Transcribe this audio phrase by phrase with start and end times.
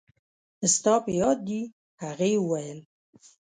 [0.75, 1.61] ستا په یاد دي؟
[2.03, 2.79] هغې وویل.